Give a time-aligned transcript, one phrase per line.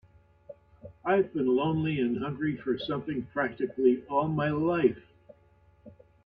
[1.05, 4.97] I've been lonely and hungry for something practically all my life.